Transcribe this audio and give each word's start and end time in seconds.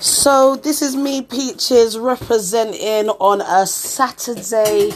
So 0.00 0.56
this 0.56 0.80
is 0.80 0.94
me, 0.94 1.22
Peaches, 1.22 1.98
representing 1.98 3.08
on 3.10 3.40
a 3.40 3.66
Saturday 3.66 4.92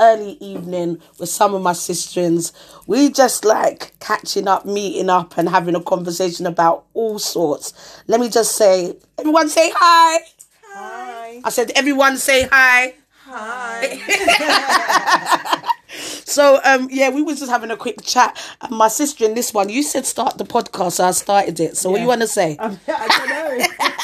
early 0.00 0.32
evening 0.40 1.00
with 1.18 1.28
some 1.28 1.54
of 1.54 1.62
my 1.62 1.72
sisterins. 1.72 2.52
We 2.86 3.10
just 3.10 3.44
like 3.44 3.98
catching 3.98 4.46
up, 4.46 4.64
meeting 4.64 5.10
up, 5.10 5.36
and 5.38 5.48
having 5.48 5.74
a 5.74 5.82
conversation 5.82 6.46
about 6.46 6.84
all 6.94 7.18
sorts. 7.18 7.72
Let 8.06 8.20
me 8.20 8.28
just 8.28 8.54
say, 8.54 8.96
everyone 9.18 9.48
say 9.48 9.72
hi. 9.74 10.20
Hi. 10.72 11.40
I 11.44 11.50
said, 11.50 11.72
everyone 11.74 12.16
say 12.16 12.46
hi. 12.50 12.94
Hi. 13.24 15.64
So 16.24 16.60
um 16.62 16.88
yeah, 16.92 17.08
we 17.08 17.22
was 17.22 17.38
just 17.40 17.50
having 17.50 17.70
a 17.70 17.76
quick 17.76 18.02
chat. 18.02 18.38
And 18.60 18.76
my 18.76 18.88
sister 18.88 19.24
in 19.24 19.32
this 19.34 19.54
one, 19.54 19.70
you 19.70 19.82
said 19.82 20.04
start 20.04 20.36
the 20.36 20.44
podcast, 20.44 20.92
so 20.92 21.04
I 21.06 21.10
started 21.12 21.58
it. 21.58 21.78
So 21.78 21.88
what 21.90 21.96
Yeah. 21.96 22.02
you 22.02 22.08
want 22.08 22.20
to 22.20 22.26
say? 22.28 22.58
I 22.60 22.68
don't 22.68 23.28
know. 23.30 23.58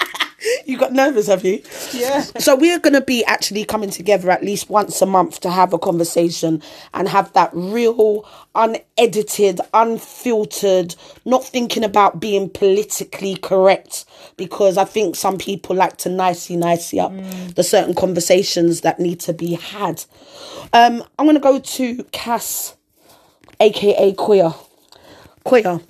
You 0.74 0.80
got 0.80 0.92
nervous, 0.92 1.28
have 1.28 1.44
you? 1.44 1.62
Yeah. 1.92 2.22
So 2.40 2.56
we're 2.56 2.80
going 2.80 2.94
to 2.94 3.00
be 3.00 3.24
actually 3.26 3.64
coming 3.64 3.90
together 3.90 4.28
at 4.28 4.42
least 4.42 4.68
once 4.68 5.00
a 5.00 5.06
month 5.06 5.38
to 5.42 5.50
have 5.50 5.72
a 5.72 5.78
conversation 5.78 6.60
and 6.92 7.08
have 7.08 7.32
that 7.34 7.50
real, 7.52 8.28
unedited, 8.56 9.60
unfiltered, 9.72 10.96
not 11.24 11.44
thinking 11.44 11.84
about 11.84 12.18
being 12.18 12.50
politically 12.50 13.36
correct 13.36 14.04
because 14.36 14.76
I 14.76 14.84
think 14.84 15.14
some 15.14 15.38
people 15.38 15.76
like 15.76 15.96
to 15.98 16.08
nicey 16.08 16.56
nicey 16.56 16.98
up 16.98 17.12
the 17.54 17.62
certain 17.62 17.94
conversations 17.94 18.80
that 18.80 18.98
need 18.98 19.20
to 19.20 19.32
be 19.32 19.54
had. 19.54 20.04
Um, 20.72 21.04
I'm 21.20 21.26
going 21.26 21.36
to 21.36 21.40
go 21.40 21.60
to 21.60 22.02
Cass, 22.10 22.74
aka 23.60 24.12
Queer. 24.14 24.52
Queer, 25.44 25.80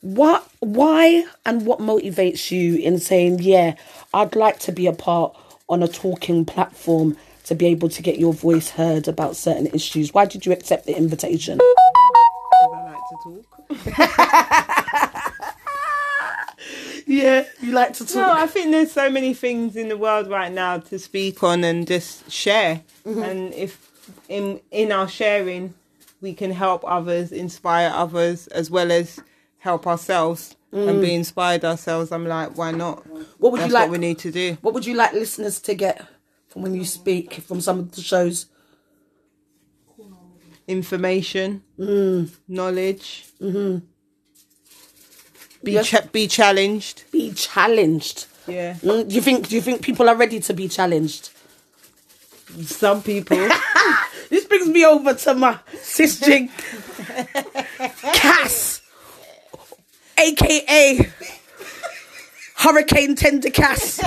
what, 0.00 0.48
why, 0.60 1.24
and 1.44 1.66
what 1.66 1.80
motivates 1.80 2.50
you 2.50 2.76
in 2.76 2.98
saying, 2.98 3.40
yeah, 3.40 3.74
I'd 4.14 4.36
like 4.36 4.58
to 4.60 4.72
be 4.72 4.86
a 4.86 4.92
part 4.92 5.36
on 5.68 5.82
a 5.82 5.88
talking 5.88 6.44
platform 6.44 7.16
to 7.44 7.54
be 7.54 7.66
able 7.66 7.88
to 7.88 8.02
get 8.02 8.18
your 8.18 8.32
voice 8.32 8.70
heard 8.70 9.08
about 9.08 9.36
certain 9.36 9.66
issues? 9.68 10.14
Why 10.14 10.26
did 10.26 10.46
you 10.46 10.52
accept 10.52 10.86
the 10.86 10.96
invitation? 10.96 11.58
I 11.60 12.84
like 12.84 13.02
to 13.10 13.16
talk. 13.24 13.44
Yeah, 17.08 17.44
you 17.62 17.72
like 17.72 17.94
to 17.94 18.04
talk. 18.04 18.16
No, 18.16 18.30
I 18.30 18.46
think 18.46 18.70
there's 18.70 18.92
so 18.92 19.08
many 19.08 19.32
things 19.32 19.76
in 19.76 19.88
the 19.88 19.96
world 19.96 20.28
right 20.28 20.52
now 20.52 20.76
to 20.76 20.98
speak 20.98 21.42
on 21.42 21.64
and 21.64 21.86
just 21.86 22.30
share. 22.30 22.82
Mm-hmm. 23.06 23.22
And 23.22 23.54
if 23.54 23.90
in 24.28 24.60
in 24.70 24.92
our 24.92 25.08
sharing 25.08 25.72
we 26.20 26.34
can 26.34 26.50
help 26.50 26.84
others, 26.86 27.32
inspire 27.32 27.90
others, 27.94 28.46
as 28.48 28.70
well 28.70 28.92
as 28.92 29.18
help 29.58 29.86
ourselves 29.86 30.56
and 30.72 30.98
mm. 30.98 31.00
be 31.00 31.14
inspired 31.14 31.64
ourselves, 31.64 32.12
I'm 32.12 32.26
like, 32.26 32.56
why 32.56 32.70
not? 32.72 33.06
What 33.38 33.52
would 33.52 33.60
That's 33.60 33.68
you 33.68 33.74
like? 33.74 33.82
what 33.84 33.92
we 33.92 33.98
need 33.98 34.18
to 34.18 34.30
do. 34.30 34.58
What 34.60 34.74
would 34.74 34.86
you 34.86 34.94
like 34.94 35.12
listeners 35.12 35.60
to 35.60 35.74
get 35.74 36.06
from 36.48 36.62
when 36.62 36.74
you 36.74 36.84
speak 36.84 37.34
from 37.34 37.60
some 37.60 37.78
of 37.78 37.92
the 37.92 38.00
shows? 38.02 38.46
Information, 40.66 41.62
mm. 41.78 42.30
knowledge, 42.46 43.24
mm-hmm. 43.40 43.78
be 45.64 45.72
Yes. 45.72 45.94
be 46.12 46.28
challenged. 46.28 47.04
Be 47.10 47.32
challenged. 47.32 48.26
Yeah, 48.46 48.74
Mm, 48.82 49.08
Do 49.08 49.14
you 49.14 49.22
think? 49.22 49.48
Do 49.48 49.54
you 49.56 49.62
think 49.62 49.80
people 49.82 50.08
are 50.10 50.16
ready 50.16 50.40
to 50.40 50.52
be 50.52 50.68
challenged? 50.68 51.30
some 52.64 53.02
people. 53.02 53.48
This 54.30 54.44
brings 54.44 54.68
me 54.68 54.84
over 54.84 55.14
to 55.14 55.32
my 55.34 55.58
sister 55.80 56.30
Cass, 58.12 58.67
aka 60.28 61.10
Hurricane 62.56 63.14
Tender 63.14 63.50
Cass. 63.50 64.00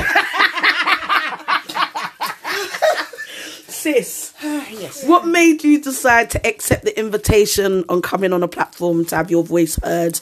Sis, 3.67 4.33
yes. 4.43 5.03
what 5.05 5.25
made 5.25 5.63
you 5.63 5.81
decide 5.81 6.29
to 6.31 6.47
accept 6.47 6.83
the 6.83 6.97
invitation 6.99 7.83
on 7.89 8.01
coming 8.01 8.31
on 8.33 8.43
a 8.43 8.47
platform 8.47 9.05
to 9.05 9.15
have 9.15 9.31
your 9.31 9.43
voice 9.43 9.79
heard? 9.83 10.21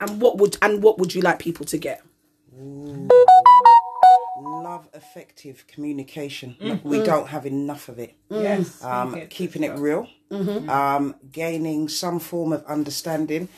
And 0.00 0.20
what 0.20 0.38
would 0.38 0.56
and 0.60 0.82
what 0.82 0.98
would 0.98 1.14
you 1.14 1.22
like 1.22 1.38
people 1.38 1.64
to 1.66 1.78
get? 1.78 2.02
Love 4.40 4.88
effective 4.94 5.64
communication. 5.68 6.80
We 6.82 7.02
don't 7.02 7.28
have 7.28 7.46
enough 7.46 7.88
of 7.88 7.98
it. 8.00 8.14
yes, 8.28 8.82
Um, 8.82 9.26
keeping 9.28 9.62
it 9.62 9.78
real, 9.78 10.08
um, 10.30 11.14
gaining 11.30 11.88
some 11.88 12.18
form 12.18 12.52
of 12.52 12.64
understanding. 12.66 13.48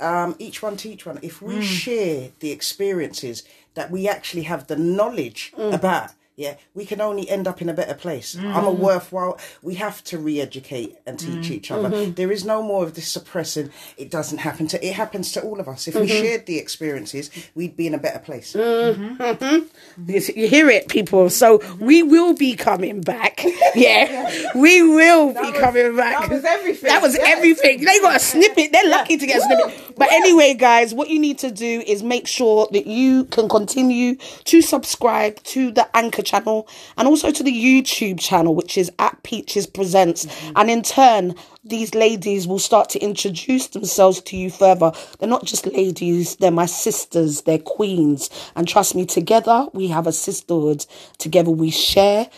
Um, 0.00 0.34
each 0.38 0.62
one 0.62 0.76
to 0.78 0.88
each 0.88 1.06
one. 1.06 1.18
If 1.22 1.40
we 1.40 1.62
share 1.62 2.30
the 2.40 2.50
experiences 2.50 3.44
that 3.74 3.90
we 3.90 4.08
actually 4.08 4.42
have 4.42 4.66
the 4.66 4.76
knowledge 4.76 5.52
about, 5.56 6.10
yeah, 6.36 6.56
we 6.74 6.84
can 6.84 7.00
only 7.00 7.28
end 7.28 7.46
up 7.46 7.62
in 7.62 7.68
a 7.68 7.74
better 7.74 7.94
place. 7.94 8.36
I'm 8.36 8.44
a 8.44 8.72
mm-hmm. 8.72 8.82
worthwhile. 8.82 9.38
We 9.62 9.76
have 9.76 10.02
to 10.04 10.18
re-educate 10.18 10.96
and 11.06 11.18
teach 11.18 11.30
mm-hmm. 11.30 11.52
each 11.52 11.70
other. 11.70 11.90
Mm-hmm. 11.90 12.12
There 12.14 12.32
is 12.32 12.44
no 12.44 12.62
more 12.62 12.82
of 12.82 12.94
this 12.94 13.08
suppressing. 13.08 13.70
It 13.96 14.10
doesn't 14.10 14.38
happen 14.38 14.66
to. 14.68 14.84
It 14.84 14.94
happens 14.94 15.30
to 15.32 15.42
all 15.42 15.60
of 15.60 15.68
us. 15.68 15.86
If 15.86 15.94
we 15.94 16.08
shared 16.08 16.46
the 16.46 16.58
experiences, 16.58 17.30
we'd 17.54 17.76
be 17.76 17.86
in 17.86 17.94
a 17.94 17.98
better 17.98 18.18
place. 18.18 18.54
You 18.54 20.20
you 20.34 20.48
hear 20.48 20.68
it, 20.70 20.88
people. 20.88 21.30
So 21.30 21.60
we 21.78 22.02
will 22.02 22.34
be 22.34 22.54
coming 22.56 23.00
back. 23.00 23.44
Yeah, 23.74 24.52
we 24.54 24.82
will 24.82 25.32
be 25.32 25.50
coming 25.58 25.96
back. 25.96 26.28
that 26.28 26.30
was 26.30 26.44
everything. 26.44 26.88
That 26.88 27.02
was 27.02 27.14
Yes. 27.16 27.36
everything. 27.36 27.84
They 27.84 27.98
got 27.98 28.16
a 28.16 28.20
snippet. 28.20 28.70
They're 28.70 28.88
lucky 28.88 29.16
to 29.16 29.26
get 29.26 29.38
a 29.38 29.40
snippet. 29.40 29.93
But 29.96 30.10
anyway, 30.12 30.54
guys, 30.54 30.92
what 30.94 31.10
you 31.10 31.18
need 31.18 31.38
to 31.38 31.50
do 31.50 31.82
is 31.86 32.02
make 32.02 32.26
sure 32.26 32.68
that 32.72 32.86
you 32.86 33.24
can 33.26 33.48
continue 33.48 34.16
to 34.44 34.62
subscribe 34.62 35.42
to 35.44 35.70
the 35.70 35.88
Anchor 35.96 36.22
channel 36.22 36.68
and 36.96 37.06
also 37.06 37.30
to 37.30 37.42
the 37.42 37.52
YouTube 37.52 38.18
channel, 38.20 38.54
which 38.54 38.76
is 38.76 38.90
at 38.98 39.22
Peaches 39.22 39.66
Presents. 39.66 40.26
Mm-hmm. 40.26 40.52
And 40.56 40.70
in 40.70 40.82
turn, 40.82 41.34
these 41.64 41.94
ladies 41.94 42.46
will 42.46 42.58
start 42.58 42.88
to 42.90 42.98
introduce 42.98 43.68
themselves 43.68 44.20
to 44.22 44.36
you 44.36 44.50
further. 44.50 44.92
They're 45.18 45.28
not 45.28 45.44
just 45.44 45.66
ladies, 45.66 46.36
they're 46.36 46.50
my 46.50 46.66
sisters, 46.66 47.42
they're 47.42 47.58
queens. 47.58 48.30
And 48.54 48.68
trust 48.68 48.94
me, 48.94 49.06
together 49.06 49.66
we 49.72 49.88
have 49.88 50.06
a 50.06 50.12
sisterhood. 50.12 50.86
Together 51.18 51.50
we 51.50 51.70
share 51.70 52.28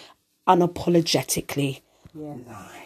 unapologetically. 0.49 1.81
Yeah. 2.15 2.35
Nice. 2.47 2.86